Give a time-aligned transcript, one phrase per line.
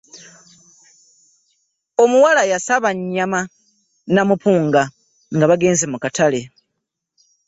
[2.03, 3.41] Omuwala yasaba nnyama
[4.13, 4.83] na mupunga
[5.35, 6.41] nga bagenze mu katale.